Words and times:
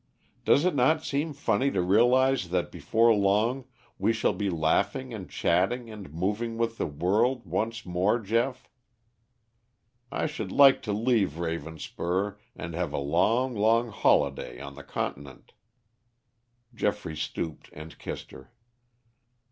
Does 0.45 0.65
it 0.65 0.73
not 0.73 1.03
seem 1.03 1.31
funny 1.31 1.69
to 1.69 1.79
realize 1.79 2.49
that 2.49 2.71
before 2.71 3.13
long 3.13 3.65
we 3.99 4.11
shall 4.11 4.33
be 4.33 4.49
laughing 4.49 5.13
and 5.13 5.29
chatting 5.29 5.91
and 5.91 6.11
moving 6.11 6.57
with 6.57 6.79
the 6.79 6.87
world 6.87 7.45
once 7.45 7.85
more, 7.85 8.17
Geoff? 8.19 8.67
I 10.11 10.25
should 10.25 10.51
like 10.51 10.81
to 10.81 10.91
leave 10.91 11.37
Ravenspur 11.37 12.37
and 12.55 12.73
have 12.73 12.93
a 12.93 12.97
long, 12.97 13.53
long 13.53 13.89
holiday 13.91 14.59
on 14.59 14.73
the 14.73 14.81
Continent." 14.83 15.53
Geoffrey 16.73 17.15
stooped 17.15 17.69
and 17.71 17.99
kissed 17.99 18.31
her. 18.31 18.51